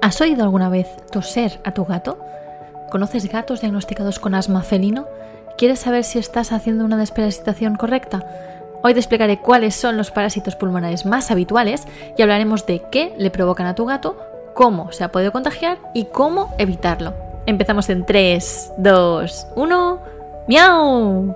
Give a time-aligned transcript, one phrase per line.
[0.00, 2.18] ¿Has oído alguna vez toser a tu gato?
[2.90, 5.06] ¿Conoces gatos diagnosticados con asma felino?
[5.58, 8.24] ¿Quieres saber si estás haciendo una desparasitación correcta?
[8.82, 11.86] Hoy te explicaré cuáles son los parásitos pulmonares más habituales
[12.16, 14.16] y hablaremos de qué le provocan a tu gato,
[14.54, 17.12] cómo se ha podido contagiar y cómo evitarlo.
[17.46, 20.00] Empezamos en 3, 2, 1.
[20.46, 21.34] ¡Miau!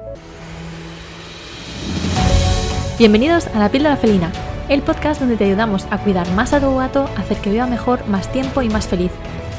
[2.96, 4.30] Bienvenidos a la píldora felina
[4.69, 8.07] el podcast donde te ayudamos a cuidar más a tu gato, hacer que viva mejor,
[8.09, 9.11] más tiempo y más feliz.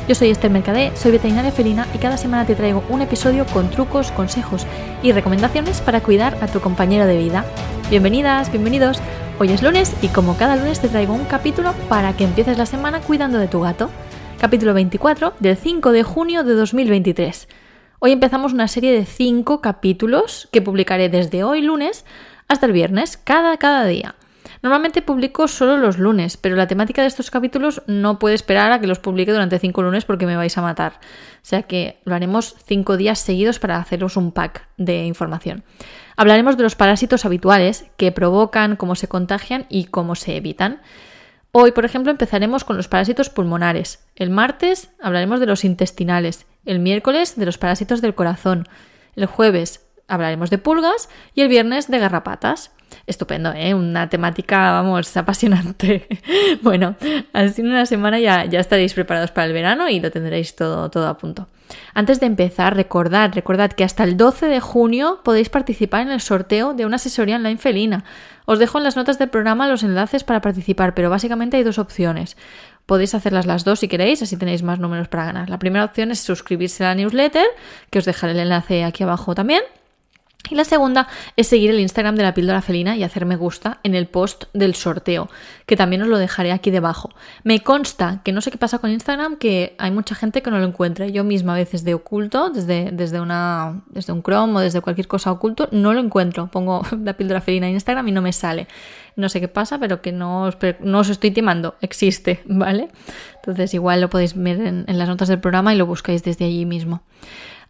[0.07, 3.69] Yo soy Esther Mercadé, soy veterinaria felina y cada semana te traigo un episodio con
[3.69, 4.65] trucos, consejos
[5.01, 7.45] y recomendaciones para cuidar a tu compañero de vida.
[7.89, 8.99] Bienvenidas, bienvenidos.
[9.39, 12.65] Hoy es lunes y como cada lunes te traigo un capítulo para que empieces la
[12.65, 13.89] semana cuidando de tu gato.
[14.39, 17.47] Capítulo 24 del 5 de junio de 2023.
[17.99, 22.03] Hoy empezamos una serie de 5 capítulos que publicaré desde hoy lunes
[22.49, 24.15] hasta el viernes, cada, cada día.
[24.63, 28.79] Normalmente publico solo los lunes, pero la temática de estos capítulos no puede esperar a
[28.79, 30.93] que los publique durante cinco lunes porque me vais a matar.
[30.93, 35.65] O sea que lo haremos cinco días seguidos para haceros un pack de información.
[36.15, 40.81] Hablaremos de los parásitos habituales que provocan, cómo se contagian y cómo se evitan.
[41.51, 44.07] Hoy, por ejemplo, empezaremos con los parásitos pulmonares.
[44.15, 46.45] El martes hablaremos de los intestinales.
[46.63, 48.65] El miércoles de los parásitos del corazón.
[49.17, 52.71] El jueves hablaremos de pulgas y el viernes de garrapatas.
[53.07, 53.73] Estupendo, ¿eh?
[53.73, 56.07] Una temática, vamos, apasionante.
[56.61, 56.95] bueno,
[57.33, 60.89] así en una semana ya, ya estaréis preparados para el verano y lo tendréis todo,
[60.89, 61.47] todo a punto.
[61.93, 66.21] Antes de empezar, recordad, recordad que hasta el 12 de junio podéis participar en el
[66.21, 68.03] sorteo de una asesoría online felina.
[68.45, 71.79] Os dejo en las notas del programa los enlaces para participar, pero básicamente hay dos
[71.79, 72.35] opciones.
[72.85, 75.49] Podéis hacerlas las dos si queréis, así tenéis más números para ganar.
[75.49, 77.45] La primera opción es suscribirse a la newsletter,
[77.89, 79.61] que os dejaré el enlace aquí abajo también.
[80.49, 83.79] Y la segunda es seguir el Instagram de la píldora felina y hacer me gusta
[83.81, 85.29] en el post del sorteo,
[85.65, 87.11] que también os lo dejaré aquí debajo.
[87.43, 90.59] Me consta que no sé qué pasa con Instagram, que hay mucha gente que no
[90.59, 91.07] lo encuentra.
[91.07, 95.07] Yo misma a veces de oculto, desde, desde, una, desde un Chrome o desde cualquier
[95.07, 96.47] cosa oculto, no lo encuentro.
[96.47, 98.67] Pongo la píldora felina en Instagram y no me sale.
[99.15, 102.89] No sé qué pasa, pero que no os, no os estoy timando, existe, ¿vale?
[103.37, 106.45] Entonces igual lo podéis ver en, en las notas del programa y lo buscáis desde
[106.45, 107.01] allí mismo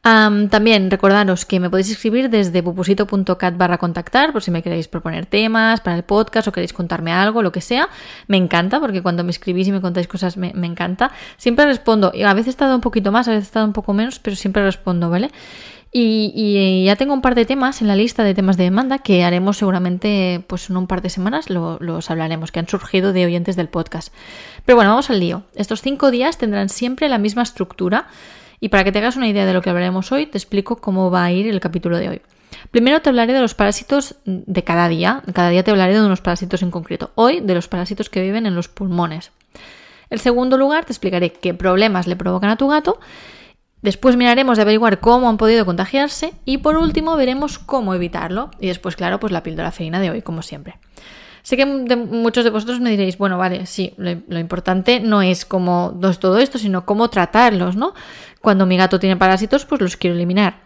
[0.04, 5.26] también recordaros que me podéis escribir desde pupusito.cat barra contactar por si me queréis proponer
[5.26, 7.88] temas para el podcast o queréis contarme algo, lo que sea.
[8.28, 11.12] Me encanta porque cuando me escribís y me contáis cosas me, encanta.
[11.38, 12.12] Siempre respondo.
[12.26, 14.36] A veces he estado un poquito más, a veces he estado un poco menos, pero
[14.36, 15.32] siempre respondo, ¿vale?
[15.96, 19.24] Y, ya tengo un par de temas en la lista de temas de demanda que
[19.24, 23.56] haremos seguramente pues en un par de semanas, los hablaremos, que han surgido de oyentes
[23.56, 24.12] del podcast.
[24.66, 25.44] Pero bueno, vamos al lío.
[25.56, 28.08] Estos cinco días tendrán siempre la misma estructura.
[28.64, 31.12] Y para que te hagas una idea de lo que hablaremos hoy, te explico cómo
[31.12, 32.22] va a ir el capítulo de hoy.
[32.72, 35.22] Primero te hablaré de los parásitos de cada día.
[35.34, 37.12] Cada día te hablaré de unos parásitos en concreto.
[37.16, 39.34] Hoy de los parásitos que viven en los pulmones.
[40.10, 43.02] En segundo lugar te explicaré qué problemas le provocan a tu gato.
[43.82, 46.32] Después miraremos de averiguar cómo han podido contagiarse.
[46.46, 48.50] Y por último veremos cómo evitarlo.
[48.62, 50.78] Y después, claro, pues la píldora felina de hoy, como siempre.
[51.44, 55.94] Sé que muchos de vosotros me diréis, bueno, vale, sí, lo, importante no es cómo
[56.20, 57.94] todo esto, sino cómo tratarlos, ¿no?
[58.40, 60.62] Cuando mi gato tiene parásitos, pues los quiero eliminar.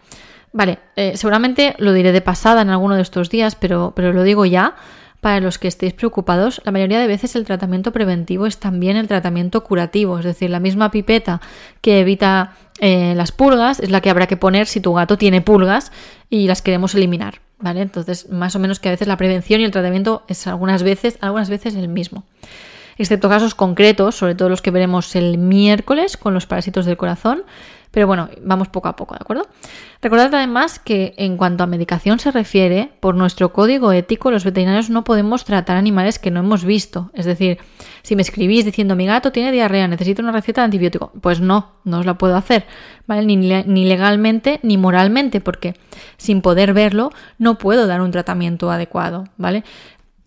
[0.52, 4.22] Vale, eh, seguramente lo diré de pasada en alguno de estos días, pero, pero lo
[4.22, 4.76] digo ya.
[5.20, 9.08] Para los que estéis preocupados, la mayoría de veces el tratamiento preventivo es también el
[9.08, 11.40] tratamiento curativo, es decir, la misma pipeta
[11.80, 15.40] que evita eh, las pulgas es la que habrá que poner si tu gato tiene
[15.40, 15.90] pulgas
[16.30, 17.40] y las queremos eliminar.
[17.58, 17.82] ¿Vale?
[17.82, 21.18] Entonces, más o menos que a veces la prevención y el tratamiento es algunas veces,
[21.20, 22.24] algunas veces el mismo.
[22.96, 27.44] Excepto casos concretos, sobre todo los que veremos el miércoles con los parásitos del corazón,
[27.98, 29.48] pero bueno, vamos poco a poco, ¿de acuerdo?
[30.00, 34.88] Recordad además que en cuanto a medicación se refiere, por nuestro código ético, los veterinarios
[34.88, 37.10] no podemos tratar animales que no hemos visto.
[37.12, 37.58] Es decir,
[38.02, 41.72] si me escribís diciendo mi gato tiene diarrea, necesito una receta de antibiótico, pues no,
[41.82, 42.66] no os la puedo hacer,
[43.08, 43.26] ¿vale?
[43.26, 45.74] Ni, ni legalmente ni moralmente, porque
[46.18, 49.64] sin poder verlo no puedo dar un tratamiento adecuado, ¿vale?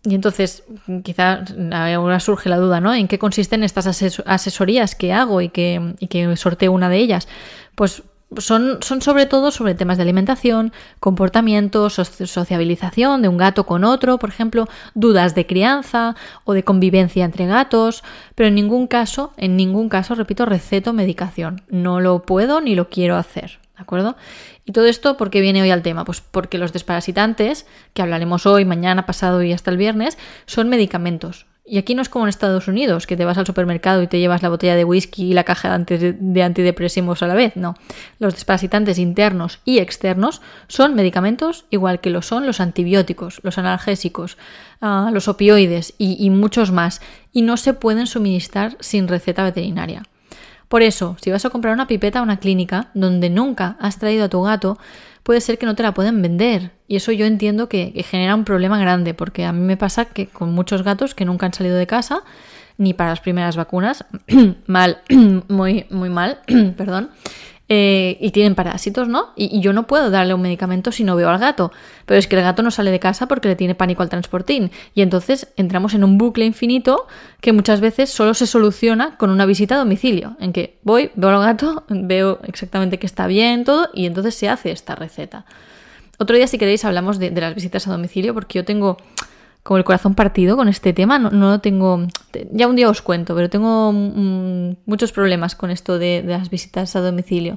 [0.04, 0.64] Y entonces,
[1.04, 2.94] quizá ahora surge la duda, ¿no?
[2.94, 3.86] ¿En qué consisten estas
[4.26, 7.28] asesorías que hago y que, y que sorteo una de ellas?
[7.76, 8.04] Pues
[8.38, 14.18] son, son, sobre todo sobre temas de alimentación, comportamiento, sociabilización de un gato con otro,
[14.18, 16.16] por ejemplo, dudas de crianza
[16.46, 18.04] o de convivencia entre gatos,
[18.36, 21.62] pero en ningún caso, en ningún caso, repito, receto medicación.
[21.70, 24.16] No lo puedo ni lo quiero hacer, ¿de acuerdo?
[24.64, 26.06] ¿Y todo esto por qué viene hoy al tema?
[26.06, 31.48] Pues porque los desparasitantes, que hablaremos hoy, mañana, pasado y hasta el viernes, son medicamentos.
[31.66, 34.20] Y aquí no es como en Estados Unidos, que te vas al supermercado y te
[34.20, 37.56] llevas la botella de whisky y la caja de antidepresivos a la vez.
[37.56, 37.76] No.
[38.20, 44.38] Los desparasitantes internos y externos son medicamentos igual que lo son los antibióticos, los analgésicos,
[44.80, 47.02] ah, los opioides y muchos más.
[47.32, 50.04] Y no se pueden suministrar sin receta veterinaria.
[50.72, 54.24] Por eso, si vas a comprar una pipeta a una clínica donde nunca has traído
[54.24, 54.78] a tu gato,
[55.22, 56.72] puede ser que no te la pueden vender.
[56.88, 60.28] Y eso yo entiendo que, genera un problema grande, porque a mí me pasa que
[60.28, 62.22] con muchos gatos que nunca han salido de casa,
[62.78, 64.06] ni para las primeras vacunas,
[64.66, 65.02] mal,
[65.50, 66.40] muy, muy mal,
[66.78, 67.10] perdón,
[67.74, 69.30] eh, y tienen parásitos, ¿no?
[69.38, 71.72] Y, yo no puedo darle un medicamento si no veo al gato.
[72.06, 74.72] Pero es que el gato no sale de casa porque le tiene pánico al transportín.
[74.94, 77.08] Y entonces entramos en un bucle infinito
[77.40, 81.30] que muchas veces solo se soluciona con una visita a domicilio, en que voy, veo
[81.30, 85.46] al gato, veo exactamente que está bien todo y entonces se hace esta receta.
[86.20, 88.98] Otro día, si queréis, hablamos de las visitas a domicilio porque yo tengo
[89.64, 91.20] como el corazón partido con este tema.
[91.20, 92.08] No, no tengo.
[92.52, 96.96] Ya un día os cuento, pero tengo mm, muchos problemas con esto de, las visitas
[96.96, 97.56] a domicilio.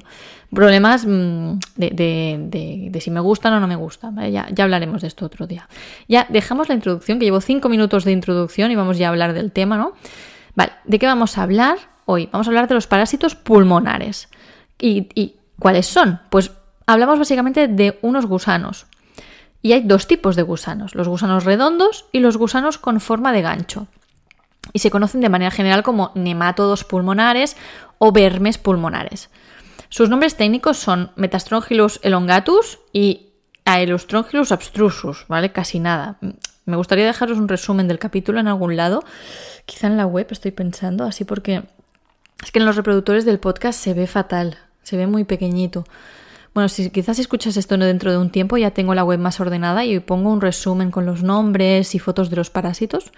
[0.53, 4.15] Problemas mm, de, de, si me gustan o no me gustan.
[4.31, 5.67] Ya, ya hablaremos de esto otro día.
[6.07, 9.33] Ya dejamos la introducción, que llevo cinco minutos de introducción y vamos ya a hablar
[9.33, 9.93] del tema, ¿no?
[10.53, 12.29] Vale, ¿de qué vamos a hablar hoy?
[12.31, 14.29] Vamos a hablar de los parásitos pulmonares.
[14.79, 16.21] ¿Y, y cuáles son?
[16.29, 16.51] Pues
[16.85, 18.85] hablamos básicamente de unos gusanos
[19.65, 23.41] y hay dos tipos de gusanos, los gusanos redondos y los gusanos con forma de
[23.41, 23.87] gancho.
[24.73, 27.57] Y se conocen de manera general como nemátodos pulmonares
[27.97, 29.31] o vermes pulmonares.
[29.89, 33.31] Sus nombres técnicos son Metastronchilus elongatus y
[33.65, 35.51] Aelostronchilus abstrusus, ¿vale?
[35.51, 36.19] Casi nada.
[36.65, 39.03] Me gustaría dejaros un resumen del capítulo en algún lado,
[39.65, 41.63] quizá en la web estoy pensando, así porque
[42.43, 45.85] es que en los reproductores del podcast se ve fatal, se ve muy pequeñito.
[46.55, 49.83] Bueno, si quizás escuchas esto dentro de un tiempo, ya tengo la web más ordenada
[49.83, 53.11] y pongo un resumen con los nombres y fotos de los parásitos.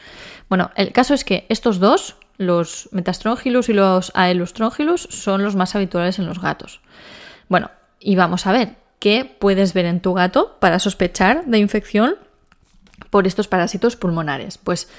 [0.49, 5.75] Bueno, el caso es que estos dos, los Metastronchilus y los Aelustronchilus, son los más
[5.75, 6.81] habituales en los gatos.
[7.47, 7.69] Bueno,
[7.99, 12.15] y vamos a ver qué puedes ver en tu gato para sospechar de infección
[13.11, 14.57] por estos parásitos pulmonares.
[14.57, 14.89] Pues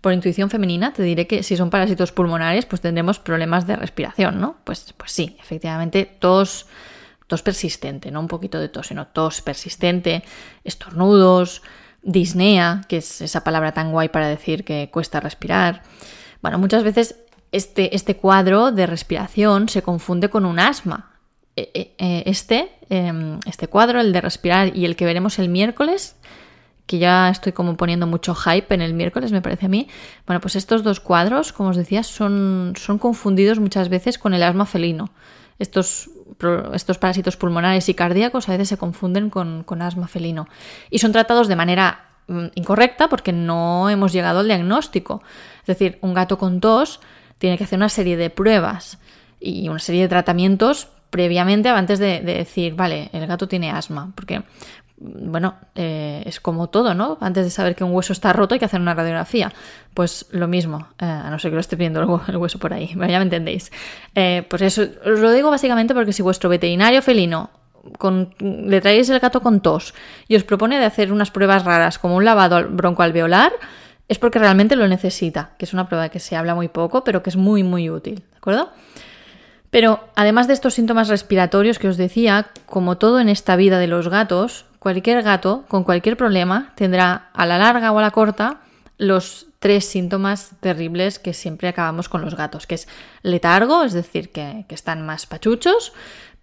[0.00, 4.40] por intuición femenina te diré que si son parásitos pulmonares, pues tendremos problemas de respiración,
[4.40, 4.58] ¿no?
[4.62, 6.68] Pues, pues sí, efectivamente, todos
[7.30, 10.24] tos persistente, no un poquito de tos, sino tos persistente,
[10.64, 11.62] estornudos,
[12.02, 15.84] disnea, que es esa palabra tan guay para decir que cuesta respirar.
[16.42, 17.20] Bueno, muchas veces
[17.52, 21.12] este, este cuadro de respiración se confunde con un asma.
[21.54, 25.48] E, e, e, este, em, este cuadro, el de respirar y el que veremos el
[25.48, 26.16] miércoles,
[26.86, 29.86] que ya estoy como poniendo mucho hype en el miércoles, me parece a mí.
[30.26, 34.42] Bueno, pues estos dos cuadros, como os decía, son, son confundidos muchas veces con el
[34.42, 35.12] asma felino.
[35.60, 36.10] Estos
[36.72, 40.48] estos parásitos pulmonares y cardíacos a veces se confunden con, asma felino
[40.90, 45.22] y son tratados de manera mm, incorrecta porque no hemos llegado al diagnóstico.
[45.60, 47.00] Es decir, un gato con tos
[47.38, 48.98] tiene que hacer una serie de pruebas
[49.38, 54.12] y una serie de tratamientos previamente antes de, de decir, vale, el gato tiene asma,
[54.14, 54.42] porque
[55.00, 57.16] bueno, eh, es como todo, ¿no?
[57.20, 59.50] Antes de saber que un hueso está roto hay que hacer una radiografía.
[59.94, 62.88] Pues lo mismo, eh, a no ser que lo esté viendo el, hueso por ahí,
[62.94, 63.72] ya me entendéis.
[64.14, 67.50] Eh, pues eso, os lo digo básicamente porque si vuestro veterinario felino
[68.40, 69.94] le traéis el gato con tos
[70.28, 73.52] y os propone de hacer unas pruebas raras como un lavado broncoalveolar,
[74.06, 77.22] es porque realmente lo necesita, que es una prueba que se habla muy poco, pero
[77.22, 78.70] que es muy, muy útil, ¿de acuerdo?
[79.70, 83.86] Pero además de estos síntomas respiratorios que os decía, como todo en esta vida de
[83.86, 88.60] los gatos, cualquier gato con cualquier problema tendrá a la larga o a la corta
[88.98, 92.88] los tres síntomas terribles que siempre acabamos con los gatos, que es
[93.22, 95.92] letargo, es decir, que, están más pachuchos,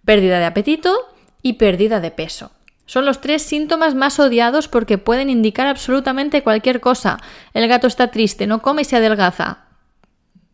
[0.04, 0.96] pérdida de apetito
[1.42, 2.50] y pérdida de peso.
[2.86, 7.18] Son los tres síntomas más odiados porque pueden indicar absolutamente cualquier cosa.
[7.52, 9.67] El gato está triste, no come y se adelgaza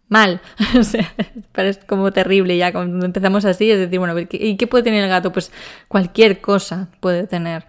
[0.09, 0.41] mal.
[0.79, 1.13] o sea,
[1.53, 5.11] parece como terrible ya cuando empezamos así, es decir, bueno, ¿y qué puede tener el
[5.11, 5.33] gato?
[5.33, 5.53] Pues
[5.89, 7.65] cualquier cosa puede tener,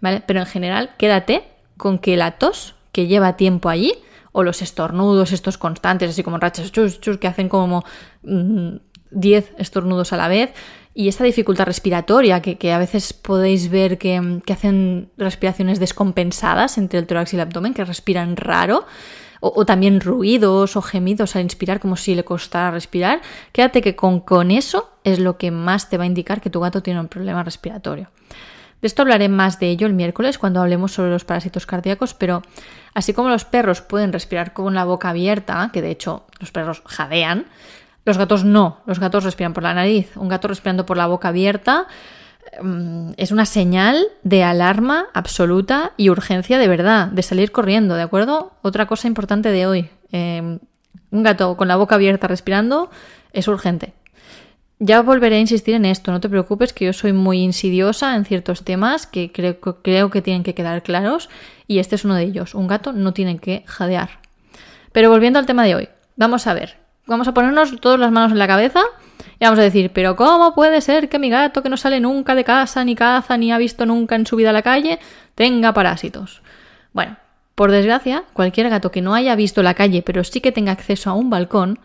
[0.00, 0.22] ¿vale?
[0.26, 1.44] Pero en general, quédate
[1.76, 3.94] con que la tos que lleva tiempo allí,
[4.36, 7.84] o los estornudos, estos constantes, así como rachas chus, chus, que hacen como
[8.22, 10.50] 10 mm, estornudos a la vez,
[10.92, 16.98] y esta dificultad respiratoria, que, a veces podéis ver que, que hacen respiraciones descompensadas entre
[16.98, 18.86] el tórax y el abdomen, que respiran raro,
[19.46, 23.20] o, también ruidos o gemidos al inspirar como si le costara respirar,
[23.52, 26.60] quédate que con, con eso es lo que más te va a indicar que tu
[26.60, 28.10] gato tiene un problema respiratorio.
[28.80, 32.42] De esto hablaré más de ello el miércoles cuando hablemos sobre los parásitos cardíacos, pero
[32.94, 36.82] así como los perros pueden respirar con la boca abierta, que de hecho los perros
[36.86, 37.46] jadean,
[38.04, 40.14] los gatos no, los gatos respiran por la nariz.
[40.16, 41.86] Un gato respirando por la boca abierta
[42.62, 48.02] Mm, es una señal de alarma absoluta y urgencia de verdad, de salir corriendo, ¿de
[48.02, 48.52] acuerdo?
[48.62, 50.58] Otra cosa importante de hoy, eh,
[51.10, 52.90] un gato con la boca abierta respirando
[53.32, 53.94] es urgente.
[54.80, 58.24] Ya volveré a insistir en esto, no te preocupes que yo soy muy insidiosa en
[58.24, 61.30] ciertos temas que creo, creo que tienen que quedar claros
[61.68, 62.54] y este es uno de ellos.
[62.54, 64.18] Un gato no tiene que jadear.
[64.92, 68.32] Pero volviendo al tema de hoy, vamos a ver, vamos a ponernos todas las manos
[68.32, 68.82] en la cabeza
[69.38, 72.34] y vamos a decir, pero ¿cómo puede ser que mi gato que no sale nunca
[72.34, 74.98] de casa, ni caza, ni ha visto nunca en su vida la calle,
[75.34, 76.42] tenga parásitos?
[76.92, 77.16] Bueno,
[77.54, 81.10] por desgracia, cualquier gato que no haya visto la calle pero sí que tenga acceso
[81.10, 81.78] a un balcón,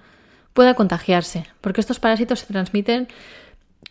[0.54, 3.08] pueda contagiarse, porque estos parásitos se transmiten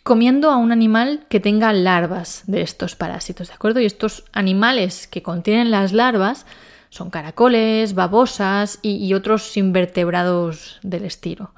[0.02, 3.80] comiendo a un animal que tenga larvas de estos parásitos, ¿de acuerdo?
[3.80, 6.47] Y estos animales que contienen las larvas
[6.90, 11.52] son caracoles, babosas y, otros invertebrados del estilo.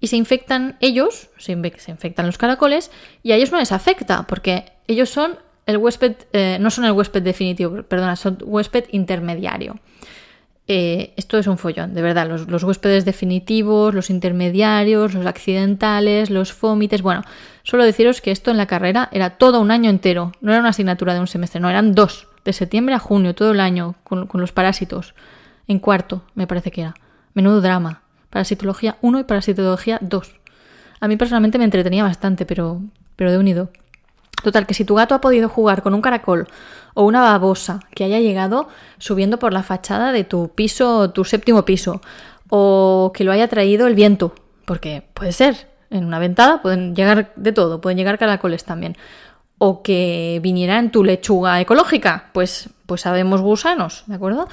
[0.00, 2.90] Y se infectan ellos, se, infectan los caracoles,
[3.22, 6.92] y a ellos no les afecta, porque ellos son el huésped, eh, no son el
[6.92, 9.80] huésped definitivo, perdona, son huésped intermediario.
[10.68, 12.28] Eh, esto es un follón, de verdad.
[12.28, 17.02] Los, huéspedes definitivos, los intermediarios, los accidentales, los fómites.
[17.02, 17.22] Bueno,
[17.62, 20.32] solo deciros que esto en la carrera era todo un año entero.
[20.40, 22.26] No era una asignatura de un semestre, no, eran dos.
[22.46, 25.16] De septiembre a junio, todo el año, con, los parásitos.
[25.66, 26.94] En cuarto, me parece que era.
[27.34, 28.02] Menudo drama.
[28.30, 30.36] Parasitología 1 y parasitología 2.
[31.00, 32.82] A mí personalmente me entretenía bastante, pero,
[33.16, 33.70] pero de unido.
[34.44, 36.46] Total, que si tu gato ha podido jugar con un caracol
[36.94, 41.64] o una babosa que haya llegado subiendo por la fachada de tu piso, tu séptimo
[41.64, 42.00] piso,
[42.48, 44.36] o que lo haya traído el viento,
[44.66, 48.96] porque puede ser, en una ventada pueden llegar de todo, pueden llegar caracoles también,
[49.58, 54.48] o que viniera en tu lechuga ecológica, pues, pues sabemos gusanos, ¿de acuerdo?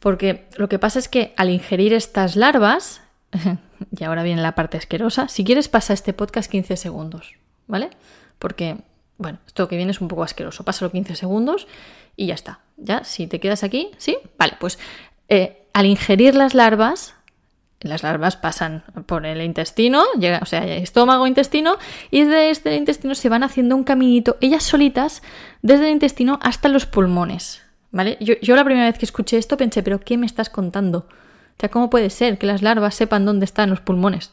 [0.00, 3.02] Porque lo que pasa es que al ingerir estas larvas,
[3.98, 7.34] y ahora viene la parte asquerosa, si quieres pasa este podcast 15 segundos,
[7.66, 7.90] ¿vale?
[8.38, 8.78] Porque
[9.18, 10.64] bueno, esto que viene es un poco asqueroso.
[10.64, 11.66] Pásalo 15 segundos
[12.16, 12.60] y ya está.
[12.76, 14.18] Ya, si te quedas aquí, ¿sí?
[14.38, 14.78] Vale, pues
[15.28, 17.14] eh, al ingerir las larvas,
[17.86, 21.78] las larvas pasan por el intestino, llega, o sea, estómago, intestino,
[22.10, 25.22] y desde este intestino se van haciendo un caminito, ellas solitas,
[25.62, 27.62] desde el intestino hasta los pulmones.
[27.92, 28.18] ¿Vale?
[28.20, 30.98] Yo, yo la primera vez que escuché esto pensé, ¿pero qué me estás contando?
[30.98, 34.32] O sea, ¿cómo puede ser que las larvas sepan dónde están los pulmones?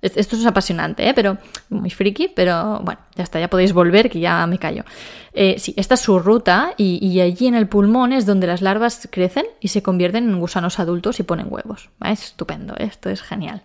[0.00, 1.14] Esto es apasionante, ¿eh?
[1.14, 1.38] pero
[1.70, 4.84] muy friki, pero bueno, ya está, ya podéis volver, que ya me callo.
[5.32, 9.08] Eh, sí, esta es su ruta y, allí en el pulmón es donde las larvas
[9.10, 11.90] crecen y se convierten en gusanos adultos y ponen huevos.
[12.04, 12.84] Es estupendo, ¿eh?
[12.84, 13.62] esto es genial.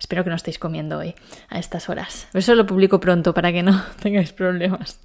[0.00, 1.14] Espero que no estéis comiendo hoy
[1.48, 2.28] a estas horas.
[2.32, 5.00] Eso lo publico pronto para que no tengáis problemas.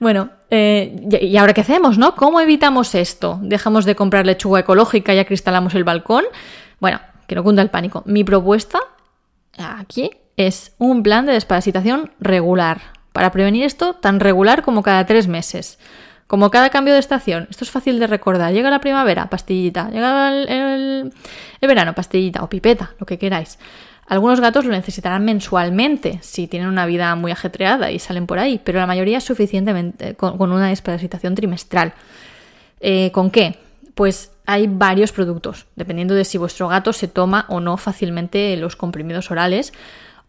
[0.00, 2.16] Bueno, eh, ¿y ahora qué hacemos, no?
[2.16, 3.38] ¿Cómo evitamos esto?
[3.42, 6.24] ¿Dejamos de comprar lechuga ecológica y acristalamos el balcón?
[6.80, 8.02] Bueno, que no cunda el pánico.
[8.04, 8.80] Mi propuesta
[9.58, 12.80] aquí es un plan de desparasitación regular.
[13.12, 15.78] Para prevenir esto, tan regular como cada tres meses.
[16.26, 17.46] Como cada cambio de estación.
[17.50, 18.52] Esto es fácil de recordar.
[18.52, 19.90] Llega la primavera, pastillita.
[19.90, 21.12] Llega el,
[21.60, 23.58] verano, pastillita o pipeta, lo que queráis.
[24.06, 28.60] Algunos gatos lo necesitarán mensualmente si tienen una vida muy ajetreada y salen por ahí,
[28.62, 31.92] pero la mayoría es suficientemente con, una desparasitación trimestral.
[32.80, 33.58] Eh, ¿Con qué?
[33.94, 38.76] Pues hay varios productos, dependiendo de si vuestro gato se toma o no fácilmente los
[38.76, 39.72] comprimidos orales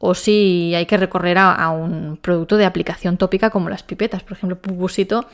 [0.06, 4.22] o si hay que recorrer a, un producto de aplicación tópica como las pipetas.
[4.22, 5.26] Por ejemplo, Pupusito,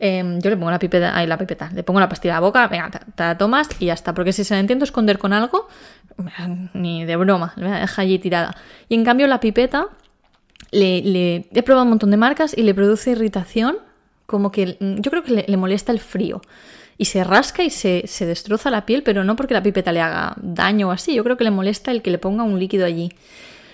[0.00, 2.40] em, yo le pongo la pipeta, ahí la pipeta, le pongo la pastilla a la
[2.40, 4.14] boca, venga, te, la tomas y ya está.
[4.14, 5.68] Porque si se la intento esconder con algo,
[6.74, 8.56] ni de broma, la deja allí tirada.
[8.88, 9.90] Y en cambio la pipeta,
[10.72, 13.78] le, he probado un montón de marcas y le produce irritación,
[14.26, 16.42] como que yo creo que le molesta el frío
[16.98, 20.34] y se rasca y se, destroza la piel, pero no porque la pipeta le haga
[20.40, 23.12] daño o así, yo creo que le molesta el que le ponga un líquido allí.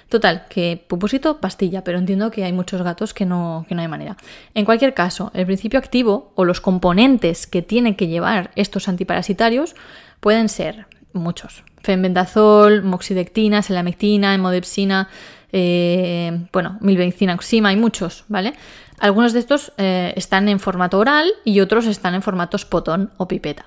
[0.09, 3.89] Total, que pupusito, pastilla, pero entiendo que hay muchos gatos que no, que no hay
[3.89, 4.17] manera.
[4.53, 9.75] En cualquier caso, el principio activo o los componentes que tienen que llevar estos antiparasitarios
[10.21, 11.65] pueden ser muchos.
[11.83, 15.09] Fenbendazol, moxidectina, selamectina, hemodepsina,
[15.51, 18.53] eh, bueno, milbenzina, oxima, hay muchos, ¿vale?
[19.03, 23.27] Algunos de estos eh, están en formato oral y otros están en formato spotón o
[23.27, 23.67] pipeta.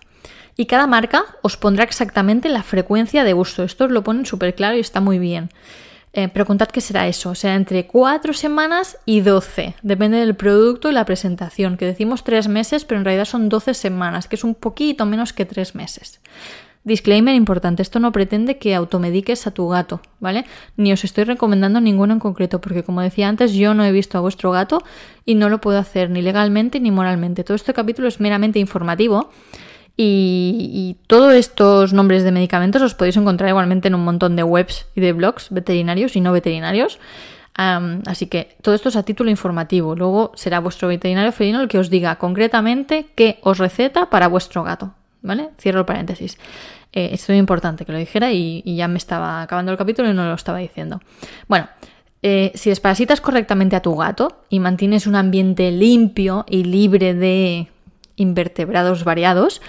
[0.56, 3.64] Y cada marca os pondrá exactamente la frecuencia de uso.
[3.64, 5.50] Esto os lo ponen súper claro y está muy bien.
[6.14, 9.76] Eh, pero contad que será eso, o sea, entre 4 semanas y 12.
[9.82, 13.74] Depende del producto y la presentación, que decimos 3 meses, pero en realidad son 12
[13.74, 16.22] semanas, que es un poquito menos que 3 meses.
[16.86, 20.46] Disclaimer importante, esto no pretende que automediques a tu gato, ¿vale?
[20.78, 24.20] Ni os estoy recomendando ninguno en concreto, porque como decía antes, yo no he visto
[24.20, 24.84] a vuestro gato
[25.26, 27.44] y no lo puedo hacer ni legalmente ni moralmente.
[27.44, 29.32] Todo este capítulo es meramente informativo
[29.98, 34.86] y, todos estos nombres de medicamentos los podéis encontrar igualmente en un montón de webs
[34.94, 37.00] y de blogs veterinarios y no veterinarios.
[37.56, 39.96] así que todo esto es a título informativo.
[39.96, 44.64] Luego será vuestro veterinario felino el que os diga concretamente qué os receta para vuestro
[44.64, 44.94] gato.
[45.26, 45.50] ¿Vale?
[45.58, 46.38] Cierro el paréntesis.
[46.94, 50.14] Eh, es muy importante que lo dijera y, ya me estaba acabando el capítulo y
[50.14, 51.02] no lo estaba diciendo.
[51.48, 51.68] Bueno,
[52.22, 57.68] eh, si desparasitas correctamente a tu gato y mantienes un ambiente limpio y libre de
[58.18, 59.62] invertebrados variados,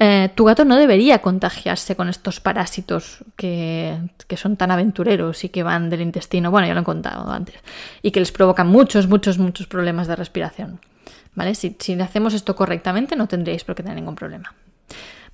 [0.00, 3.96] eh, tu gato no debería contagiarse con estos parásitos que,
[4.36, 7.56] son tan aventureros y que van del intestino, bueno, ya lo he contado antes,
[8.02, 10.80] y que les provocan muchos, muchos, muchos problemas de respiración.
[11.34, 11.54] ¿Vale?
[11.54, 14.54] Si, si hacemos esto correctamente no tendréis por qué tener ningún problema.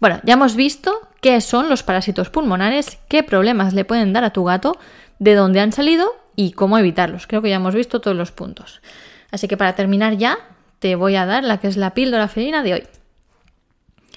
[0.05, 4.35] Bueno, ya hemos visto qué son los parásitos pulmonares, qué problemas le pueden dar a
[4.35, 4.77] tu gato,
[5.19, 7.27] de dónde han salido y cómo evitarlos.
[7.27, 8.83] Creo que ya hemos visto todos los puntos.
[9.31, 10.37] Así que para terminar ya,
[10.79, 12.83] te voy a dar la que es la píldora felina de hoy.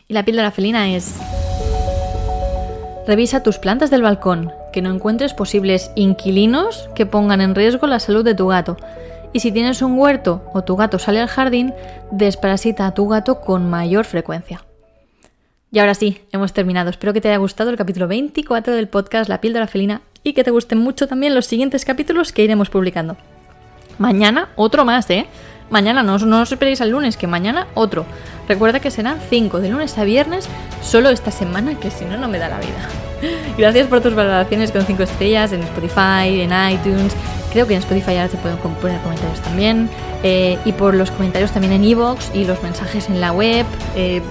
[0.10, 1.16] Y la píldora felina es...
[3.08, 8.02] Revisa tus plantas del balcón, que no encuentres posibles inquilinos que pongan en riesgo la
[8.02, 8.76] salud de tu gato.
[9.32, 11.74] Y si tienes un huerto o tu gato sale al jardín,
[12.12, 14.67] desparasita a tu gato con mayor frecuencia.
[15.72, 16.90] Y ahora sí, hemos terminado.
[16.90, 20.44] Espero que te haya gustado el capítulo 24 del podcast La píldora felina y que
[20.44, 23.18] te gusten mucho también los siguientes capítulos que iremos publicando.
[23.98, 25.26] Mañana otro más, ¿eh?
[25.70, 28.06] Mañana no, no os esperéis al lunes, que mañana otro.
[28.48, 30.48] Recuerda que serán 5 de lunes a viernes,
[30.82, 32.88] solo esta semana, que si no, no me da la vida.
[33.58, 37.14] Gracias por tus valoraciones con 5 estrellas en Spotify, en iTunes.
[37.52, 39.90] Creo que en Spotify ahora se pueden poner comentarios también.
[40.24, 43.66] Eh, y por los comentarios también en Evox y los mensajes en la web.
[43.96, 44.22] Eh,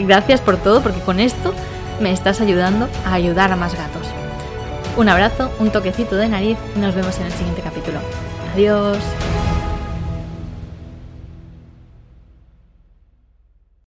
[0.00, 1.54] gracias por todo, porque con esto
[2.00, 4.06] me estás ayudando a ayudar a más gatos.
[4.96, 7.98] Un abrazo, un toquecito de nariz y nos vemos en el siguiente capítulo.
[8.54, 8.98] Adiós.